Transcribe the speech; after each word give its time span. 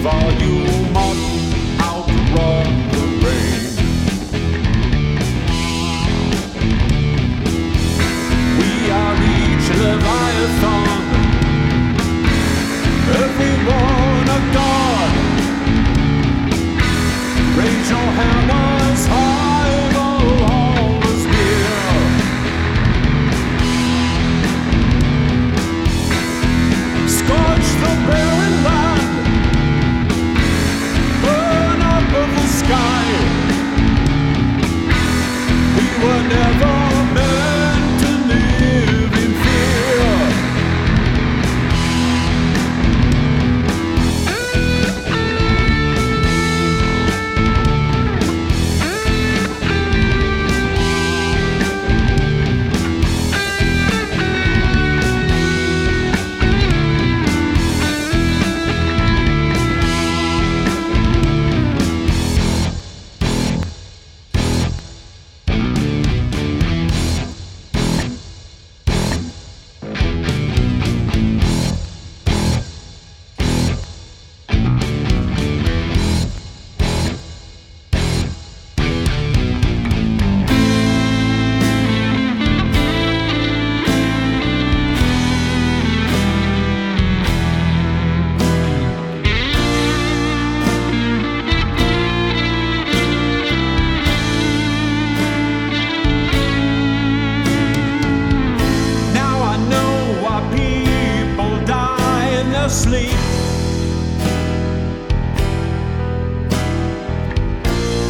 volume. 0.00 0.69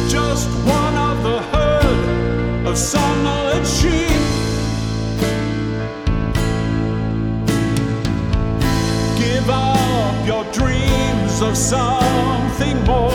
Just 0.07 0.49
one 0.67 0.95
of 0.95 1.23
the 1.23 1.39
herd 1.51 2.67
of 2.67 2.77
somnolent 2.77 3.65
sheep. 3.65 4.21
Give 9.17 9.49
up 9.49 10.27
your 10.27 10.43
dreams 10.53 11.41
of 11.41 11.57
something 11.57 12.77
more. 12.85 13.11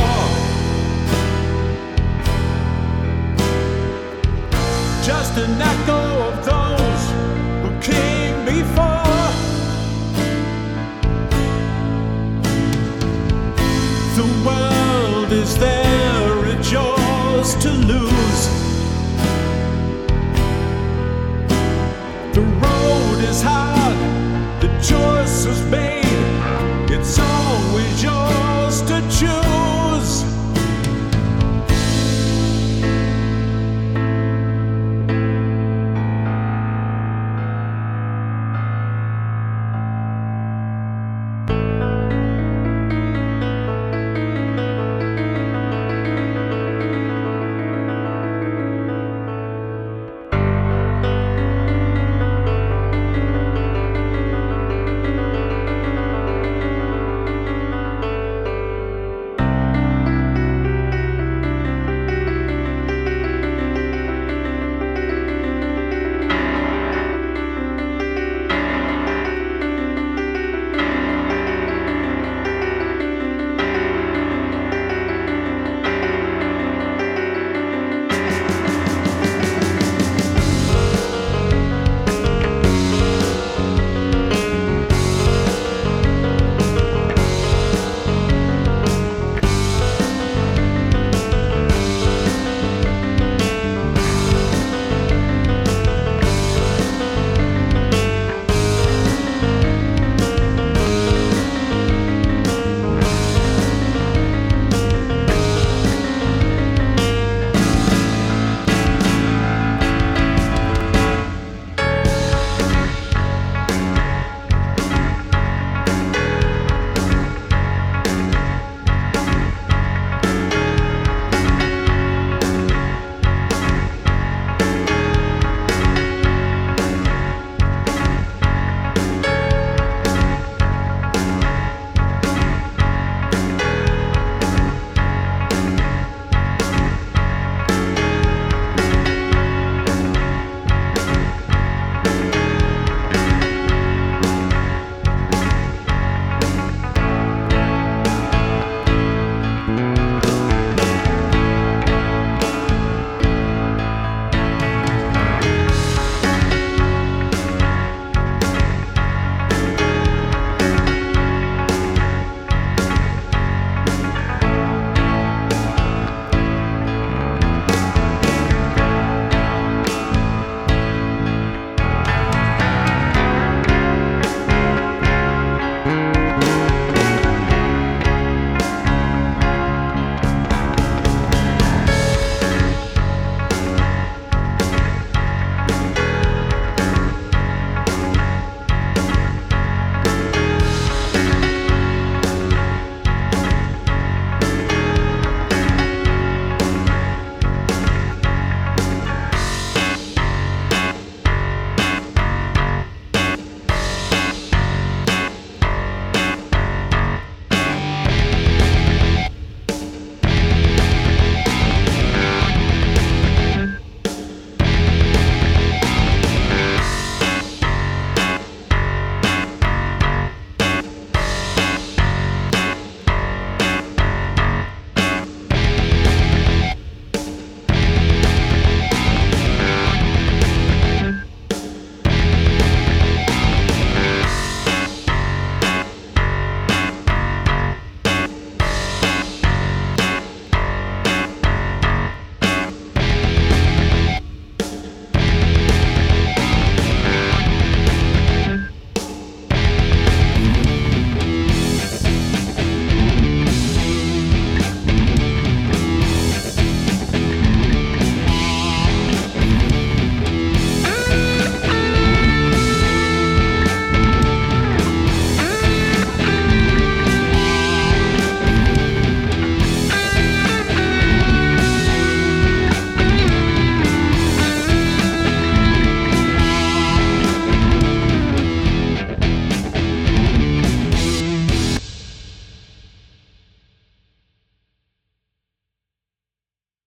Just 5.04 5.38
an 5.38 5.62
echo. 5.62 5.95